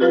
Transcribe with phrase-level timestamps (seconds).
[0.00, 0.06] サ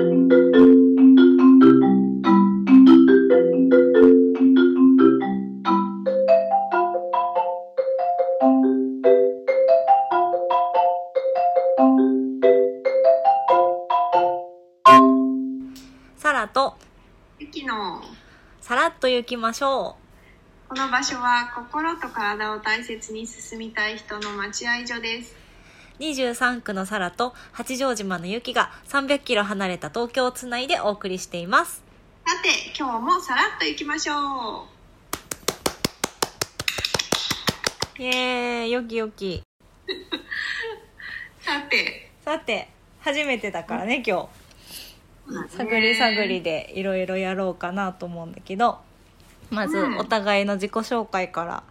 [16.34, 16.76] ラと
[17.66, 18.04] の。
[18.62, 19.96] さらっと行きましょ
[20.68, 25.34] この場所は心と体を大切に進みたい人の待合所です。
[25.34, 25.39] う
[26.00, 31.84] 23区のサラと八丈島のゆきが300キロ離れた東京をつないでお送りしています。
[32.26, 34.66] さて今日もさらっと行きましょ
[37.98, 38.02] う。
[38.02, 38.71] イエーイ。
[38.71, 39.43] よきよき
[41.41, 42.12] さて。
[42.23, 42.70] さて
[43.02, 44.29] 初めてだからね今
[45.27, 45.57] 日。
[45.57, 48.79] 探り探りでいろいろやろうかなと思うんだけど
[49.49, 49.98] まずうん。
[49.98, 51.63] お互いの自己紹介から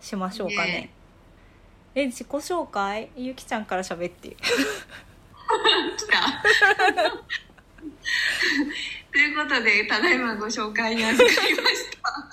[0.00, 0.72] しましょうかね。
[0.72, 0.95] ね
[1.98, 3.08] え自己紹介？
[3.16, 4.28] ゆきちゃんから喋って。
[4.28, 4.44] 来 た
[9.10, 12.28] ということでただいまご紹介に預かりました。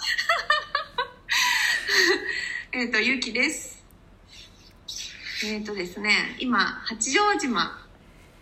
[2.77, 3.81] えっとゆきです。
[5.45, 7.87] えっ、とですね今八丈島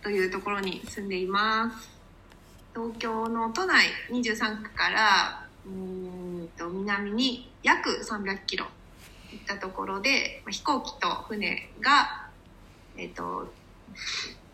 [0.02, 1.88] というところに住んでいます。
[2.74, 8.66] 東京の都内23区からうんと南に約300キロ。
[9.32, 12.28] 行ったところでまあ飛行機と船が
[12.96, 13.52] えっ、と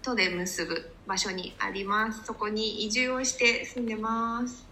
[0.02, 4.66] 都で結ぶ場所にありますそこに移住をして住んでます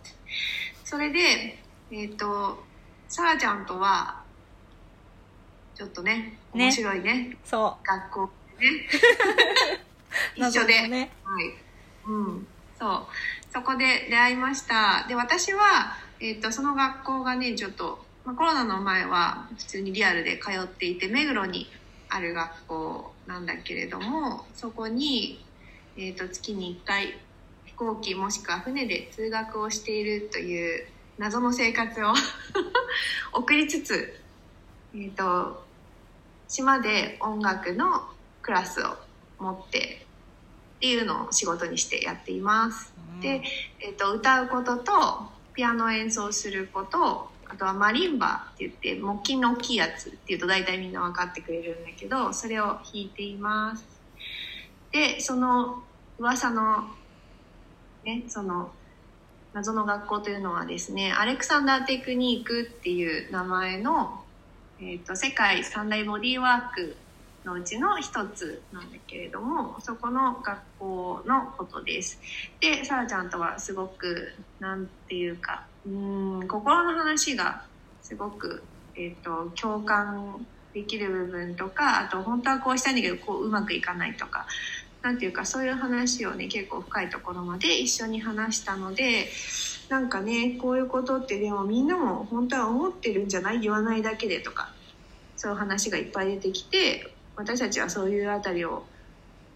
[0.84, 1.58] それで
[1.90, 2.64] えっ、と
[3.08, 4.22] さらちゃんとは
[5.74, 8.86] ちょっとねね面白いねそ学校でね
[10.38, 11.54] う 一緒で、ねはい。
[12.06, 12.46] うん。
[12.78, 13.06] そう。
[13.52, 15.06] そこで出会いました。
[15.08, 21.68] で、私は、えっ、と、その学校がね、ちょっと、まあ、コロナの前は普通にリアルで通っていて、目黒に
[22.08, 25.44] ある学校なんだけれども、そこに、
[25.96, 27.18] えっ、と、月に1回、
[27.66, 30.86] 飛行機もしくは船で通学をしているという
[31.18, 32.14] 謎の生活を
[33.32, 34.20] 送りつつ、
[34.92, 35.64] えっ、と、
[36.48, 38.08] 島で音楽の
[38.42, 38.96] クラスを
[39.38, 40.04] 持って
[40.76, 42.92] っていうのを仕事にしてやっています。
[43.20, 43.42] で、
[43.80, 53.86] えっと歌うこととピアノ演奏することあとはマリンバって言って木琴の大きいやつっていうと大体みんな分かってくれるんだけどそれを弾いています。
[54.92, 55.82] でその
[56.18, 56.84] 噂の
[58.04, 58.70] ねその
[59.52, 64.22] 謎の学校というのはですねアレクサンダーテクニックっていう名前の、
[64.80, 66.96] えっと世界三大ボディーワーク
[67.46, 72.20] のうちの一つなんだけれどもそこの学校のことです
[72.60, 77.62] でさらちゃんとはすごくなんていうかうん心の話が
[78.02, 78.62] すごく、
[78.96, 84.46] えー、と共感できる部分とかあと本当はこうしたいんだけどこううまくいかないとか
[85.02, 89.28] なんていうかそういう話をね結構深いところまで一緒に話したので
[89.88, 93.60] なんかねこういうことってでもみんなも本当は思ってるんじゃない？
[93.60, 94.72] 言わないだけでとか
[95.36, 98.84] そういう話がいっぱい出てきて私たちはそういうあたりを、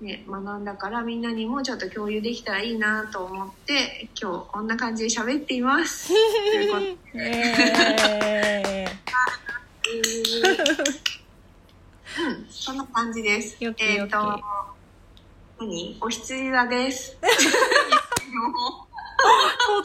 [0.01, 6.09] ね、学んだからみんなにもちょっと共有できたらいいなと思って今日こんな感じで喋っています。
[6.09, 6.97] ということで。
[7.15, 8.87] え
[12.19, 13.57] うん、そんな感じです。
[13.61, 13.67] え
[14.03, 14.41] っ、と、
[15.61, 15.99] 何？
[16.01, 17.19] お羊座です。
[17.21, 17.27] ー、
[19.69, 19.85] 突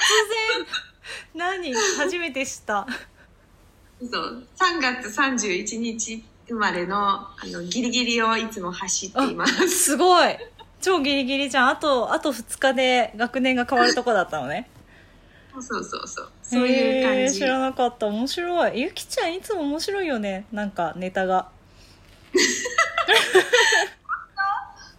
[1.33, 1.59] 然。
[1.59, 1.73] 何？
[1.73, 2.87] 初めて知った。
[3.99, 4.47] そう。
[4.57, 9.69] 3月31日生まれのあのギリギリをいつも走っています。
[9.69, 10.37] すごい。
[10.81, 11.69] 超ギリギリじゃん。
[11.69, 14.69] あとあと2日で学年が変わるとこだったのね。
[15.59, 16.67] そうそうそうそう。
[16.67, 17.39] いう感じ。
[17.39, 18.07] 知らなかった。
[18.07, 18.81] 面白い。
[18.81, 20.45] ゆきちゃんいつも面白いよね。
[20.51, 21.49] なんかネタが。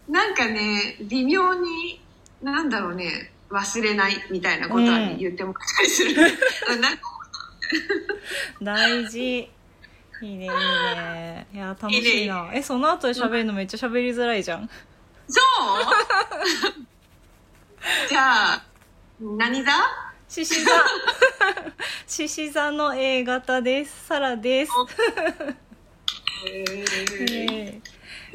[0.08, 2.00] なんかね、微妙に、
[2.40, 5.18] なんだろうね、忘れないみたいなことはね、うん。
[5.18, 6.14] 言ってもらったりする。
[8.62, 9.48] 大事
[10.22, 11.46] いいねいいね。
[11.52, 12.50] いや楽しいな。
[12.52, 14.68] えその後で喋るのめっちゃ喋りづらいじゃん。
[15.28, 15.40] そう。
[18.08, 18.64] じゃあ、
[19.20, 19.72] 何座？
[20.28, 20.70] 獅子座。
[22.06, 24.06] 獅子座の A 型です。
[24.06, 24.72] サラです。
[26.50, 27.80] え。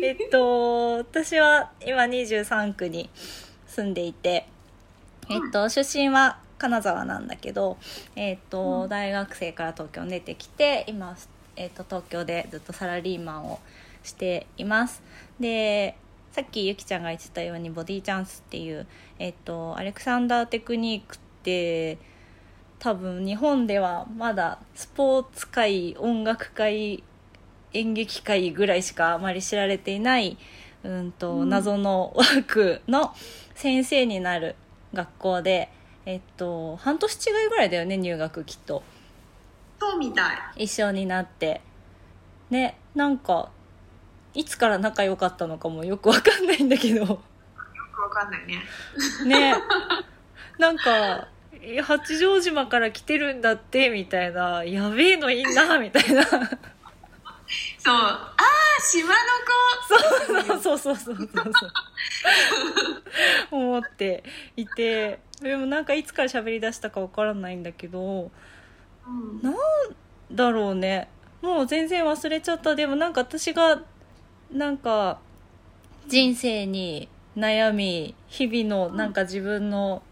[0.01, 3.10] えっと私は今23区に
[3.68, 4.48] 住んでいて
[5.30, 7.77] えっと出身は金沢なんだけど、
[8.16, 11.16] えっと大学生から東京に出てきて今、
[11.56, 13.59] えっと東京でずっとサラリーマンを
[14.03, 15.01] しています。
[15.39, 15.95] で
[16.31, 18.88] さっきゆきちゃんが言ってたようにボディチャンスっていう、
[19.19, 21.98] えっとアレクサンダーテクニックって
[22.80, 27.03] 多分日本ではまだスポーツ界音楽界
[27.74, 30.38] 演劇界ぐらいしかあまり知られていない、
[30.83, 31.50] うんとうん。
[31.50, 33.13] 謎の枠の
[33.56, 34.56] 先生になる
[34.94, 35.69] 学校で
[36.06, 38.83] えっと半年違いぐらいだよね入学きっと
[39.81, 40.63] そうみたい。
[40.66, 41.62] 一緒になって。
[42.51, 43.50] ねなんか
[44.36, 47.00] いつから仲良かったのかもよくわかんないんだけど。
[47.00, 47.07] よ
[47.92, 48.62] くわかんないね。
[49.25, 49.56] ね。
[50.60, 51.30] なんか
[51.83, 54.63] 八丈島から来てるんだってみたいな。
[54.63, 56.24] やべえのいいなみたいな。
[56.24, 56.36] そう。
[57.89, 59.16] ああ、島の
[60.60, 60.62] 子。
[60.62, 61.16] そうそうそう。
[61.16, 61.72] そうそうそう。
[63.50, 64.24] 思って
[64.56, 65.22] いて。
[65.42, 68.30] でもなんかいつから喋り出したかわからないんだけど
[69.07, 69.42] うん。
[69.42, 69.56] なん
[70.31, 71.09] だろうね。
[71.42, 72.75] もう全然忘れちゃった。
[72.75, 73.81] でもなんか私が
[74.51, 75.19] なんか
[76.07, 80.03] 人生に悩み日々のなんか自分の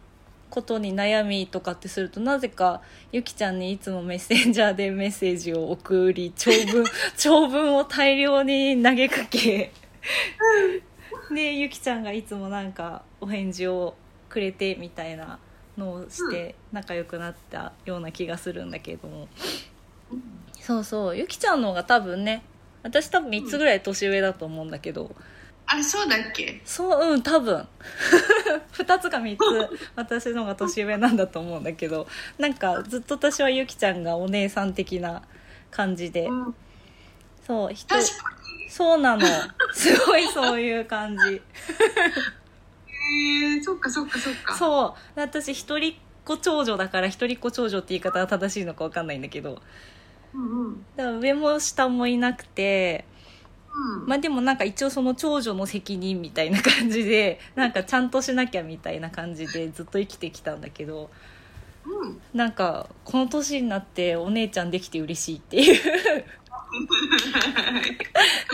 [0.49, 2.81] ことに悩みとかってするとなぜか
[3.11, 6.85] ゆきちゃんにいつもメッセンジャーでメッセージを送り長文
[7.17, 9.71] 長文を大量に投げかけ。
[11.31, 13.95] でゆきちゃんがいつもなんかお返事を
[14.29, 15.37] くれてみたいな
[15.79, 19.27] のをして仲良くなったような気がするんだけれども。
[20.59, 22.43] そうそうゆきちゃんの方が多分ね
[22.83, 25.15] 私多分3つぐらい年上だと思うんだけど。
[25.71, 26.61] あれ、そうだっけ？
[26.65, 27.67] そううん多分。
[28.73, 32.07] 2つか3つ私の方が年上なんだと思うんだけど。
[32.37, 35.21] なんかずっと私はゆきちゃんがお姉さん的な
[35.71, 36.25] 感じで。
[36.25, 36.55] うん。
[37.45, 37.95] そう人
[38.69, 39.25] そうなの。
[39.73, 41.41] すごいそういう感じ
[43.57, 44.55] え、そっかそっかそっか。
[44.55, 45.95] そう私一人っ
[46.25, 49.61] 子長女だから一人っ子長女って言い方が正しいのか分かんないんだけど
[50.33, 50.85] うんうん。
[50.95, 53.05] だから上も下もいなくて
[53.73, 54.07] うん。
[54.07, 61.09] まあでもなんか一応その長女の責任みたいな感じでなんかちゃんとしなきゃみたいな感じでずっと生きてきたんだけど
[61.85, 62.21] うん。
[62.33, 66.25] なんかこの年になってお姉ちゃんできて嬉しいっていう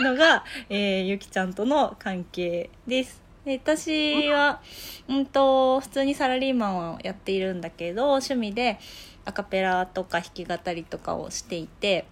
[0.02, 3.25] のが、えーゆきちゃんとの関係です。
[3.46, 4.60] で私は、
[5.08, 8.80] うんと、普通にサラリーマンをやっているんだけど、趣味で
[9.24, 12.06] アカペラとか弾き語りとかをしていて、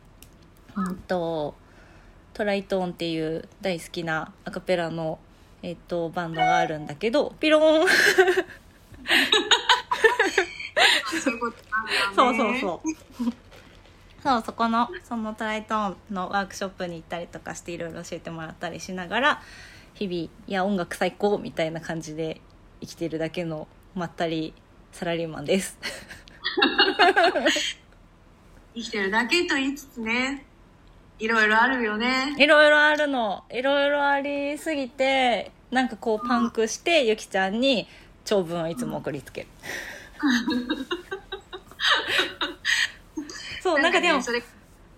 [0.76, 1.56] うんと、
[2.34, 5.18] トライトーンっていう大好きなアカペラの、
[5.62, 7.86] えっと、バンドがあるんだけど、ピローン
[12.14, 12.88] そうそうそう。
[14.22, 19.42] そう、そこの、そのトライトーンのワークショップに行ったりとかしていろいろ教えてもらったりしながら、
[19.94, 22.40] 日々、いや、音楽最高みたいな感じで
[22.80, 24.52] 生きてるだけのまったり
[24.90, 25.78] サラリーマンです。
[28.74, 30.44] 生きてるだけと言いつつね、
[31.20, 32.34] いろいろあるよね。
[32.38, 33.44] いろいろあるの。
[33.52, 37.86] いろいろありすぎて、なんかこうパンクして、ゆきちゃんに
[38.24, 39.46] 長文をいつも送りつける。
[43.62, 44.42] そう、なんかでもね、それ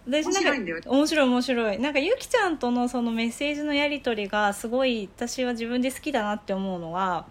[0.09, 1.79] 私なんか面白い面白い面白い。
[1.81, 7.27] なんかゆきちゃんとのそのメッセージのやり取りがすごい私は自分で好きだなって思うのは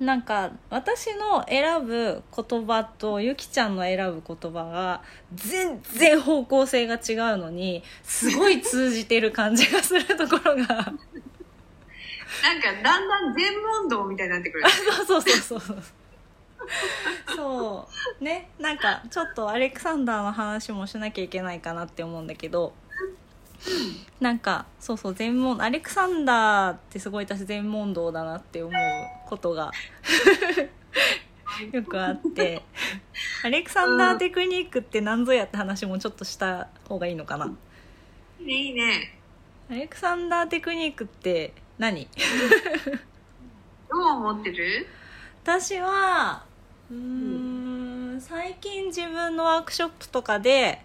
[0.00, 5.02] なんか私の選ぶ言葉とゆきちゃんの選ぶ言葉が
[5.34, 10.92] 全然方向性が違うのにすごい通じてる感じがするところが。
[12.42, 14.64] なんかだんだん全問答みたいになってくる。
[15.06, 15.82] そうそうそうそう
[17.36, 17.88] そ
[18.20, 18.24] う。
[18.24, 22.74] ねなんかちょっとアレクサンダーの話もしなきゃいけないかなって思うんだけど。
[24.20, 28.72] なんかそうそう全問アレクサンダーってすごい私全問答だなって思う
[29.28, 29.72] ことが
[31.72, 32.62] よくあって。
[33.44, 37.46] アレクサンダーテクニックって何ぞやって話もちょっとした方がいいのかな。
[38.40, 39.18] いいね、いいね。
[39.70, 42.08] アレクサンダーテクニックって何？
[43.90, 44.86] どう思ってる？
[45.42, 46.44] 私は
[46.90, 46.96] うー
[48.16, 48.20] ん。
[48.20, 50.80] 最近自分のワークショップとかで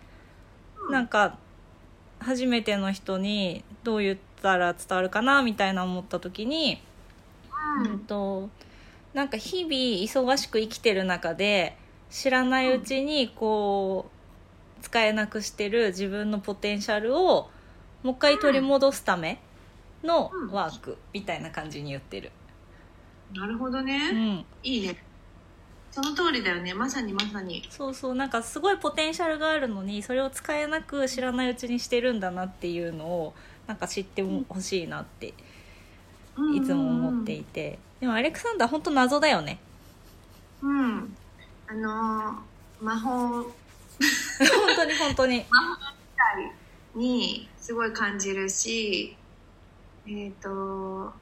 [0.90, 1.38] なんか
[2.20, 6.82] 初めての人にどう言ったら伝わるかなみたいな思った時に、
[7.86, 8.50] ううんと
[9.14, 11.76] なんか日々忙しく生きてる中で
[12.10, 14.10] 知らないうちにこ
[14.80, 17.50] う使えなくしてる自分のポテンシャルを
[18.04, 19.40] もう一回取り戻すため
[20.04, 22.32] のワークみたいな感じに言ってる。
[23.34, 24.10] なるほどね。
[24.12, 24.46] うん。
[24.64, 24.98] いいね。
[25.92, 26.74] その通りだよね。
[26.74, 27.68] まさにまさに。
[27.70, 33.34] そうそうなんかすごいポテンシャルがあるのにそれを使えなく知らないうちにしてるんだなっていうのを
[33.68, 35.34] なんか知ってほしいなって
[36.56, 39.60] いつも思っていてでもアレクサンダー本当謎だよね
[40.62, 41.16] うん。
[41.68, 43.52] あのー魔法本
[44.76, 45.46] 当に本当に
[46.96, 49.16] にすごい感じるし、
[50.08, 51.14] えっ、と、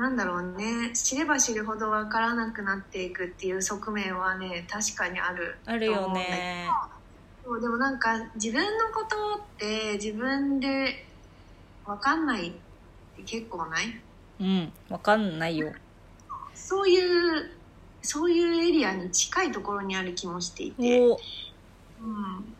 [0.00, 5.56] なんだろうね、知れば知るほどわからなくなっていくっていう側面はね、確かにある。
[5.66, 6.70] あるよね。
[7.44, 11.06] そうでもなんか自分のことって自分で
[11.84, 12.52] わかんないっ
[13.16, 14.00] て結構ない？
[14.40, 15.72] うんわかんないよ。
[16.54, 17.50] そういう
[18.02, 21.18] そういうエリアに近いところにある気もしていて、おうん、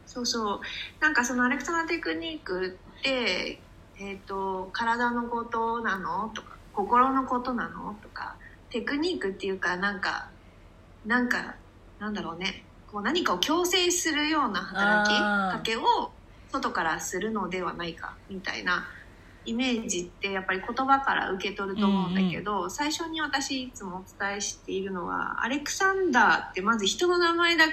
[0.07, 0.61] そうそう。
[1.01, 3.59] なんかそのアレクサンダーテクニックって、
[3.99, 6.31] えー、と体のことなの？
[6.35, 7.95] とか心のことなの？
[8.03, 8.37] とか
[8.71, 10.31] テクニックっていうかなんか
[11.05, 11.55] なんか
[11.99, 12.65] なんだろうね。
[12.91, 16.11] こう何かを強制するような働きかけを
[16.51, 18.89] 外からするのではないかみたいな
[19.45, 27.67] イメージってやっぱり言葉から受け取ると思うんだけど、最初に私いつもお伝えしているのはアレクサンダーってまず人の名前だ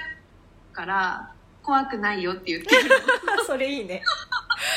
[0.72, 1.32] から
[1.64, 2.90] 怖くないよって言ってる
[3.44, 4.02] それいいね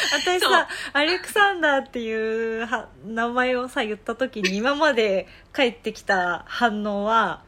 [0.13, 7.41] 私さアレクサンダーっていうは名前をさ言った時に今まで返ってきた反応は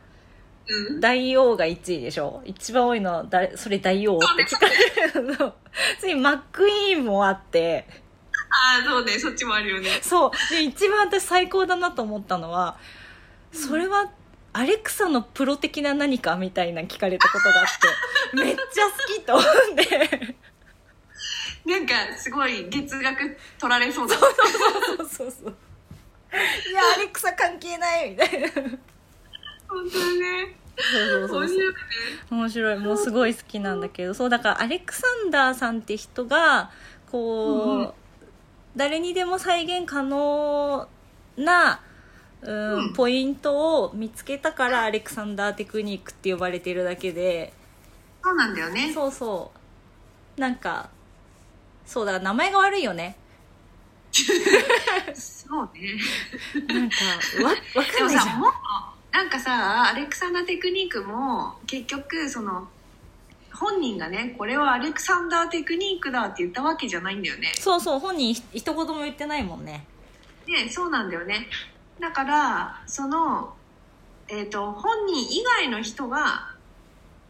[0.68, 1.00] うん。
[1.02, 2.42] 大王が1位でしょ？
[2.46, 5.54] 一番多いのはだそれ大王って聞かれるの。
[6.00, 7.86] 次マックイーンもあって。
[8.50, 9.20] ああそうね。
[9.20, 9.90] そっちもあるよね。
[10.02, 10.32] そう。
[10.54, 12.78] で一番私最高だなと思ったのは
[13.52, 14.10] それは
[14.54, 17.66] アレクサのプロ的な何かみたいな聞かれたことがあっ
[18.32, 19.46] てめっちゃ好きと思っ
[19.76, 20.36] て
[21.94, 24.16] かすごい月額取られそうだ。
[24.16, 24.30] そう
[25.08, 25.56] そうそう
[26.70, 28.50] いやアレクサ関係ないみたいな。
[28.50, 30.56] 本当だね。
[30.76, 31.76] そうそうそう面白いね。
[32.32, 32.80] 面白い。
[32.80, 34.14] もうすごい好きなんだけど。
[34.14, 36.72] そうだからアレクサンダーさんって人が
[37.12, 37.92] こう、うんうん。
[38.76, 40.88] 誰にでも再現可能
[41.38, 41.80] な、
[42.42, 42.94] うんうん。
[42.94, 47.54] ポイントを見つけたからアレクサンダーテクニックって呼ばれてるだけで。
[48.24, 48.92] そうなんだよね。
[48.92, 49.52] そうそ
[50.38, 50.42] う。
[50.42, 50.90] なんか
[51.86, 53.16] そうだ名前が悪いよね。
[55.14, 55.98] そうね。
[56.68, 56.96] なんか
[57.44, 58.44] わわでかんないじゃん。
[59.12, 62.68] なんかさアレクサンダーテクニックも結局その
[63.54, 67.52] 本人がねこれはアレクサンダーテクニックだって言ったわけじゃないんだよね。
[67.56, 69.86] そうそう本人ひ一言も言ってないもんね。
[70.48, 71.48] ねそうなんだよね。
[72.00, 73.54] だからその
[74.28, 76.54] えっ、と本人以外の人が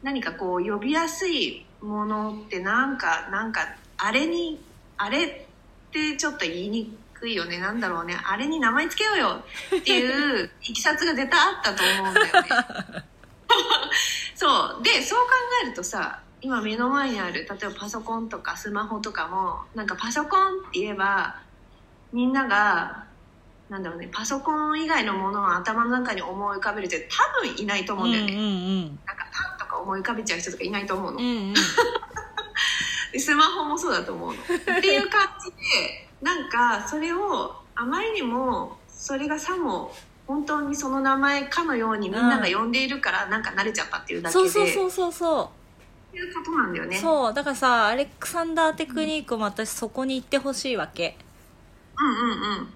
[0.03, 4.59] 何かこう呼びやすいものってなんかなんかあれに
[4.97, 5.41] あれっ
[5.91, 7.59] てちょっと言いにくいよね。
[7.59, 8.15] なんだろうね。
[8.25, 9.43] あれに名前つけようよ
[9.77, 13.05] っていういきさつが絶対あったと思うんだよね。
[14.35, 14.83] そう。
[14.83, 15.31] でそう考
[15.63, 21.41] えるとさ今目の前にある例えばパソコンとかスマホとかもなんかパソコンって言えば
[22.11, 23.05] みんなが
[23.69, 28.99] なんだろうねパソコン以外のものを頭の中に思い浮かべるって多分いないと思うんだよね、うんうん。
[29.05, 31.53] なんかパンとか思い浮かべちゃう人とかいないと思うの、うんうん
[33.19, 34.39] スマホもそうだと思うの。
[34.41, 39.93] っていう感じでなんかそれをあまりにもそれがさも
[40.27, 44.39] 本当にその名前かのようにみんなが呼んでいるからなんか慣れちゃったっていうだけで。
[44.39, 45.51] そうそうそうそうそ
[46.13, 46.15] う。
[46.15, 46.97] いうことなんだよね。
[46.97, 51.17] そうだからさアレクサンダーテクニックも私そこに行ってほしいわけ。
[51.97, 52.73] うんうんうん。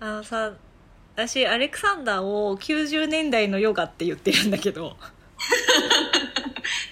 [0.00, 0.52] あのさ
[1.14, 4.96] 私アレクサンダーを90年代のヨガって言ってるんだけど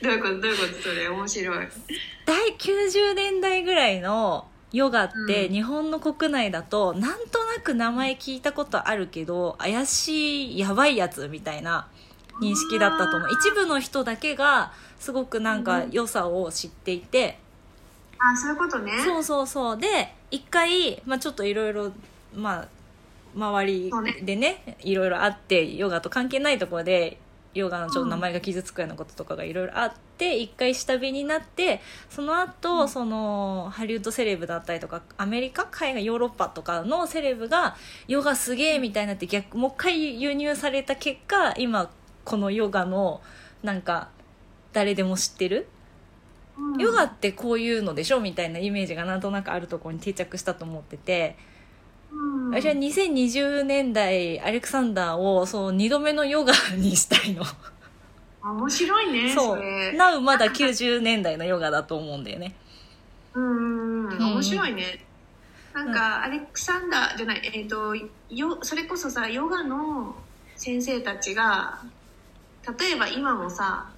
[0.02, 1.68] どういうことどういうことそれ面白い。
[2.26, 5.52] 第90年代ぐらいのヨガってうん。
[5.52, 11.88] 日本の国内だとなんとなく名前聞いたことあるけど怪しいやばいやつみたいな
[12.40, 13.28] 認識だったと思う。
[13.32, 17.38] 一部の人だけがすごくなんか良さを知っていて、
[18.18, 18.92] あそういうことね。
[19.04, 19.78] そうそうそう。
[19.78, 21.92] で一回、まあ、ちょっといろいろ
[22.34, 22.68] まあ
[23.34, 23.92] 周り
[24.22, 27.18] でねいろいろあってヨガと関係ないところで
[27.54, 37.76] ヨガのちょっと名前が傷つくようなこととかがいろいろあって一回下火になってその後、そのハリウッドセレブだったりとかアメリカ海外ヨーロッパとかのセレブが
[38.08, 41.90] ヨガすげえみたいになって逆もう一回輸入された結果今
[42.24, 43.20] このヨガの
[43.62, 44.08] なんか
[44.72, 45.68] 誰でも知ってる？
[46.56, 46.80] うん。
[46.80, 48.20] ヨガってこういうのでしょ？
[48.20, 51.52] みたいなイメージがなんとなくあるところに定着したと思ってて、うん
[52.50, 57.42] 私は2020年代アレクサンダーをそう2度目のヨガにしたいの。
[58.44, 59.92] 面白いねそ そうれ。
[59.92, 62.54] なうまだ90年代のヨガだと思うんだよね。
[63.34, 64.12] うんうんうん。
[64.12, 64.32] うん。
[64.34, 65.04] 面白いね。
[65.72, 70.14] なんかアレクサンダーじゃないえっ、とよそれこそさヨガの
[70.54, 71.80] 先生たちが
[72.78, 73.88] 例えば今もさ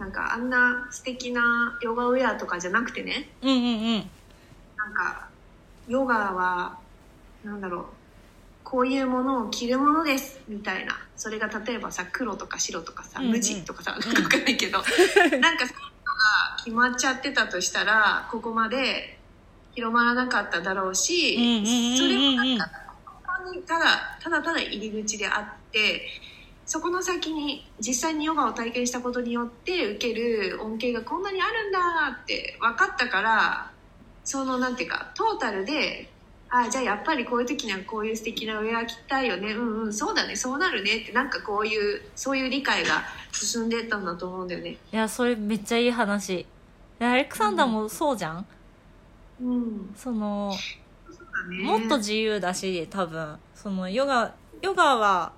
[0.00, 3.30] なんかあんな素敵なヨガウェアとかじゃなくてね。
[3.42, 3.58] うんうんう
[3.98, 4.10] ん。
[4.76, 5.28] なんか
[5.86, 6.79] ヨガは
[7.44, 7.84] なんだろう。
[8.62, 10.40] こういうものを着るものです。
[10.48, 10.98] みたいな。
[11.16, 13.32] それが例えばさ黒とか白とかさうんうん。
[13.32, 14.00] 無地とかさ、ん。
[14.00, 14.78] 分かんないけど。
[14.82, 14.88] なんか
[15.30, 19.18] そういうのが決まっちゃってたとしたらここまで
[19.74, 21.34] 広まらなかっただろうし、
[21.96, 22.70] それもなんか
[23.66, 26.02] ただただただ入り口であって
[26.66, 33.70] そこの先に実際にヨガを体験したことによって受ける恩恵がこんなにあるんだって分かったから
[34.24, 36.09] そのなんていうかトータルで
[36.52, 39.52] あじゃあやっぱりこういう時にはこういう素敵なウェア着たいよね。
[39.52, 39.92] うんうん。
[39.92, 40.34] そうだね。
[40.34, 40.98] そうなるね。
[40.98, 44.70] ってなんかこういうそういう理解が進んでったんだと思うんだよね。
[44.70, 46.44] いやそれめっちゃいい話。
[46.98, 48.46] でアレクサンダーもそうじゃん、
[49.40, 49.94] うん。
[49.96, 50.52] その
[51.48, 51.62] ね。
[51.62, 53.38] もっと自由だし多分。
[53.54, 55.32] そのヨガヨガは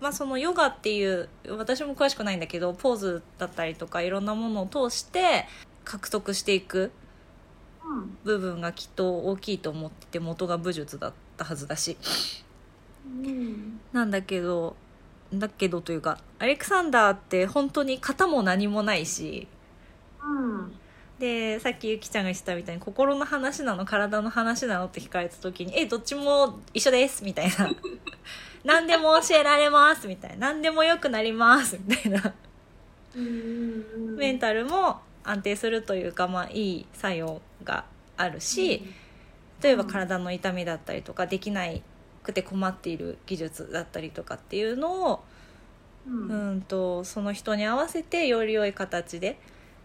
[0.00, 5.46] まあそのヨガっていう私も詳しくないんだけどポーズだったりとかいろんなものを通して
[5.84, 6.82] 獲得していく。
[6.84, 6.90] うん
[8.24, 11.96] 部分がきっと大きいと思ってて元が武術だったはずだし。
[13.06, 13.80] うん。
[13.92, 14.76] なんだけど
[15.34, 19.48] だけどというかアレクサンダーって本当に型も何もないし。
[20.22, 20.72] うん。
[21.18, 27.70] でさっきゆきちゃんが言ってたみたいに心の話なの体の話なのって聞かれた時に「えどっちも一緒です」みたいな
[28.64, 32.34] 「何でも教えられます」みたいな「何でも良くなります」みたいな。
[33.14, 37.84] うんメンタルも安定するというかまあいい作用が
[38.16, 38.84] あるし、
[39.62, 41.82] 例えば体の痛みだったりとかできない
[42.22, 45.24] くて困っている技術だったりとかっていうのを
[46.06, 46.28] うん。
[46.28, 49.38] うんとその人に合わせてより良い形で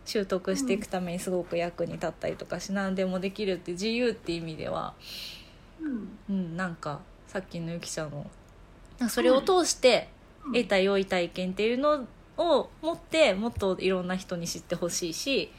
[0.06, 4.94] 習得していくためにすごく役に立ったりとかし何でもできるって自由って意味では、
[5.82, 6.18] うん。
[6.30, 8.26] うん、なんかさっきのゆきちゃんの
[9.10, 10.10] それを通して
[10.54, 15.52] 得た良い体験っていうのを持ってもっといろんな人に知ってほしいし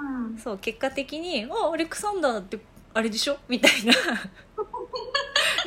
[0.00, 0.38] うん。
[0.38, 2.58] そう結果的に「あアレクサンダーって
[2.94, 3.92] あれでしょ?」みたいな。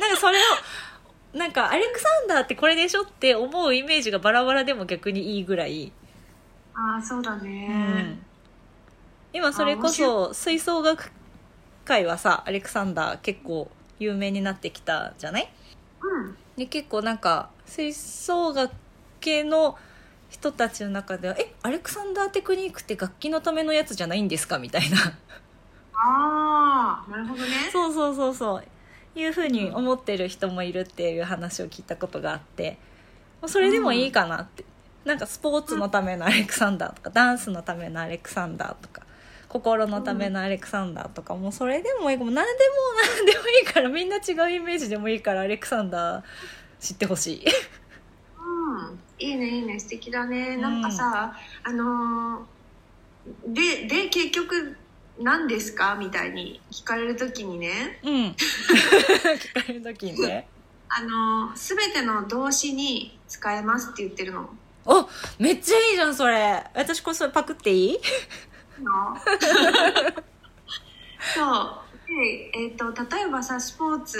[0.00, 5.92] なんかそれをなんかアレクサンダーってこれでしょって思うイメージがバラバラでも逆にいいぐらい。
[6.74, 8.26] ああそうだうねん、
[9.34, 11.10] 今それこそ吹奏楽
[11.84, 15.52] 界はさアレクサンダー結構有名になってきたじゃない？
[16.00, 16.36] うん。
[16.56, 18.74] で結構なんか吹奏楽
[19.20, 19.78] 系の
[20.32, 24.96] 人たちの中では「えアレクサンダーテクニックって楽器のためのやつじゃないんですか?」みたいな。
[25.94, 27.48] ああなるほどね。
[27.70, 28.64] そうそうそうそう。
[29.14, 32.78] いうふうに思ってる人もいるっていう話を聞いたことがあって。
[33.46, 34.64] それでもいいかなって、
[35.04, 39.02] なんかスポーツのためのアレクサンダーとかダンスのためのアレクサンダーとか
[39.48, 42.30] 心のためのアレクサンダーとかもうそれでもいいかも。
[42.30, 42.76] 何でも
[43.16, 46.22] 何でもいいからみんな違うイメージでもいいからアレクサンダー
[46.80, 47.44] 知ってほしい。
[48.38, 50.60] うんいいねいいね素敵だね、うん。
[50.62, 52.42] なんかさあのー
[53.46, 54.76] でで結局
[55.20, 55.94] 何ですか？
[55.94, 58.00] みたいに聞かれる時にね。
[58.02, 58.12] うん。
[58.34, 60.48] 聞かれる時にね。
[60.88, 64.50] あのー全ての動詞に使えますって言ってるの。
[64.84, 66.64] おめっちゃいいじゃんそれ。
[66.74, 67.98] 私こそパクっていい
[68.82, 69.16] の？
[71.34, 71.78] そう。
[72.08, 74.18] で、えー、と例えばさスポーツ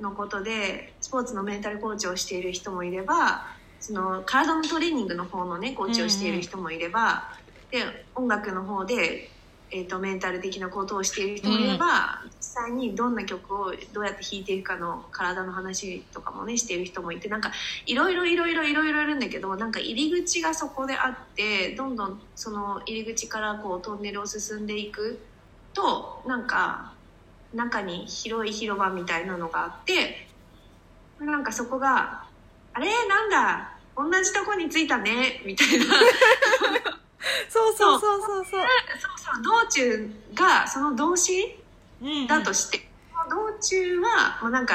[0.00, 3.46] のことでスポーツのメンタルコーチをしている人もいれば
[3.86, 7.30] その体のトレーニングの方のねコーチをしている人もいれば、
[7.70, 7.84] で
[8.16, 9.30] 音楽の方で、
[9.70, 17.52] えー、とメンタル的なことをしている人もいれば、実際にどんな曲をどうやって弾いていくかの体の話とかもねしている人もいてなんか
[17.86, 25.20] いろいろいろいろいろいろいるんだけどなんか入り口がそこであってどんどんその入り口からこうトンネルを進んでいく
[25.74, 26.92] となんか
[27.54, 30.26] 中に広い広場みたいなのがあって
[31.20, 32.24] なんかそこが
[32.74, 32.88] 「あれ？
[33.08, 33.75] なんだ？
[33.96, 35.84] 同じとこに着いたね」みたいな。
[37.48, 38.44] そうそうそうそうそう。
[38.44, 38.62] そう。
[39.34, 41.58] そう道中がその動詞
[42.02, 44.74] うんだとして、その道中はもうなんか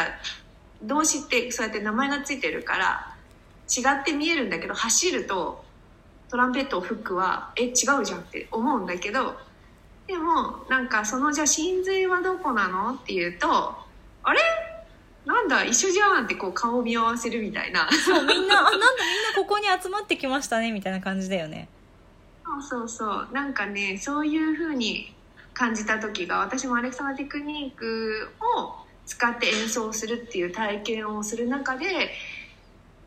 [0.82, 3.16] 動詞ってそうやって名前がついてるから
[3.70, 5.64] 違って見えるんだけど走ると
[6.30, 9.38] トランペットを吹くはえ違うじゃんって思うんだけど
[10.08, 12.94] でもなんかそのじゃあ真髄はどこなの？
[12.96, 13.76] っていうと
[14.24, 14.40] あれ？
[15.26, 17.88] なんだ一緒じゃんってこう顔を見合わせるみたいな。
[17.92, 18.88] そうみんなあなんだみんな
[19.36, 21.70] ここに集まってきましたねみたいな感じだよね。
[22.44, 23.28] そうそうそう。
[23.32, 25.14] なんかねそういう風に
[25.54, 31.86] 感じた時が私もアレクサンダーテクニックを使って演奏するっていう体験をする中で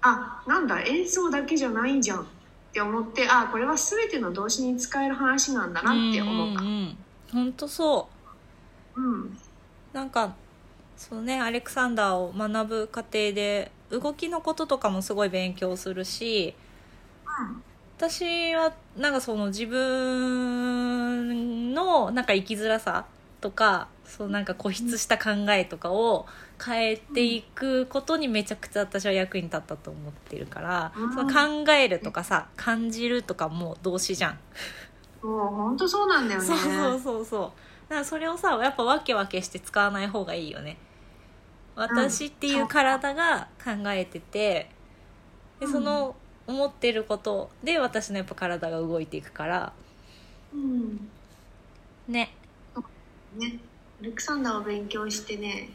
[0.03, 2.24] あなんだ演奏だけじゃないんじゃんっ
[2.72, 6.62] て思ってあこれは全ての動詞に使える話なんだなって思った。
[6.62, 6.96] うんうんうん。
[7.33, 8.09] 本当そ
[8.96, 9.00] う。
[9.00, 9.38] うん。
[9.92, 10.35] なんか
[10.96, 16.54] そうねアレクサンダーを学ぶ過程で動きのこととかもすごい勉強するし
[17.98, 23.07] 私はなんかその自分のなんか生きづらさ
[23.40, 26.26] とかそうなんか固執した考えとかを
[26.64, 31.14] 変えていくことにめちゃくちゃ私は役に立ったと思ってるから、うん。
[31.14, 34.38] その考えるとかさ感じるとかも動詞じゃん、
[35.22, 36.46] もう本当そうなんだよね。
[36.46, 37.40] そうそうそうそう。
[37.40, 37.50] だ
[37.88, 40.77] からそれをさやっぱわけわけして使わない方がいいよね。
[41.77, 44.70] 私っていう体が考えてて
[45.61, 45.73] でうん。
[45.73, 46.14] その
[46.47, 49.73] 思ってることで私のやっぱ体が動いていくから。
[50.53, 51.09] うん。
[52.09, 52.35] ね。
[53.37, 53.59] ね。
[54.01, 55.70] アレクサンダーを勉強してね。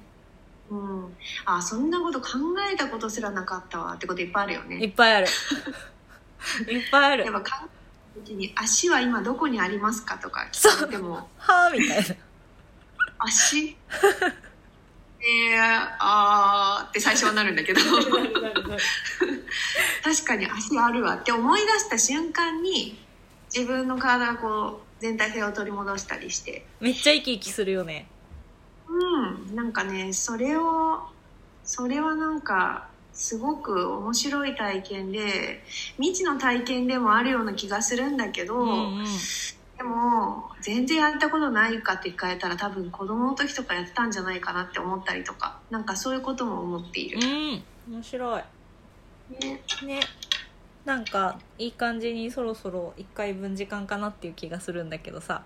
[0.70, 2.38] うん、あそんなこと考
[2.72, 5.28] えたことすらなかったわってこといっぱいあるよいねっぱいある。
[6.70, 7.26] いっぱいある。
[7.26, 7.68] やっぱ考
[8.16, 12.16] 時に足は今どこにありますかとか聞かれてもはあみたいな。
[13.20, 13.76] 足？
[15.22, 17.82] えー、あーって最初はなるんだけど。
[20.04, 22.98] 確かに足あるわって思い出した瞬間に
[23.54, 26.66] 自分の体がこう全体性を取り戻したりして。
[26.80, 28.08] めっちゃ生き生きするよね。
[28.88, 29.56] うん。
[29.56, 31.02] なんかねそれを
[31.64, 32.89] それはなんか
[33.20, 35.62] すごく面白い体験で
[35.98, 39.06] 未知の体験でもあるような気がするんだけど、うんうん。
[39.78, 47.96] でも全然やったことないかって聞かれたら多分子供の時とかやってたんじゃないかなって思ったりとかなんかそういうことも思っている、うん。
[47.96, 48.44] 面白い。
[49.44, 49.62] ね。
[49.86, 50.00] ね。
[50.86, 55.44] なんかいい感じにそろそろ1回分時間かなっていう気がするんだけどさ。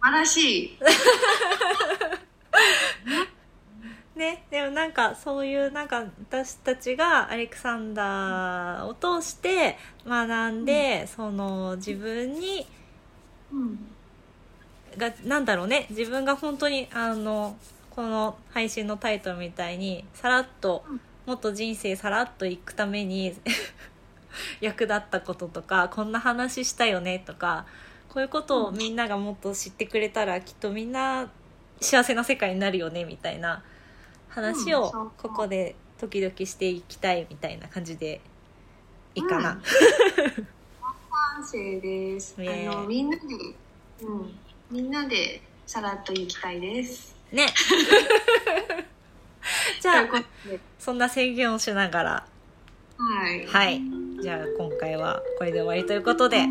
[0.00, 0.78] 素晴らしい
[4.16, 12.66] ねでもなんかそういうなんか私たちがアレクサンダーを通して学んで、その自分に
[13.52, 13.78] うん。
[14.96, 17.56] がなんだろうね自分が本当にあの
[17.90, 21.00] この配信のタイトルみたいにさらっとうん。
[21.26, 23.34] もっと人生さらっといくために
[24.60, 27.64] 役立ったこととかこんな話したよねとか
[28.10, 31.30] こういうことをみんながもっと知ってくれたらきっとみんな
[31.80, 33.62] 幸せな世界になるよねみたいな
[34.34, 38.20] 話をここで時々していきたいみたいな感じで
[39.14, 39.52] いいかな。
[39.52, 39.62] うん。
[41.36, 42.34] 完成です。
[42.38, 43.22] あのみんなで
[44.02, 44.38] うん。
[44.70, 47.14] みんなでさらっと行きたいです。
[47.30, 47.46] ね。
[49.80, 50.06] じとゃあ
[50.78, 52.26] そんな宣言をしながら。
[52.98, 53.46] はい。
[53.46, 53.80] はい。
[54.20, 56.38] じゃあ今回はこれで終わりということで。
[56.38, 56.48] はは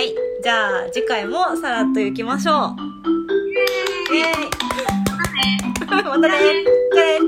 [0.00, 0.10] い。
[0.10, 0.14] い。
[0.42, 4.14] じゃあ次回もさらっと行きましょう。
[4.14, 4.91] イエーイ
[6.00, 6.64] Tres.
[6.90, 7.22] Tres.